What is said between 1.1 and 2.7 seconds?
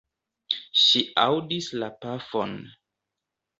aŭdis la pafon.